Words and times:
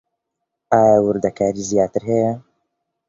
ئایا 0.71 0.97
وردەکاریی 1.05 1.67
زیاتر 1.71 2.01
هەیە؟ 2.09 2.31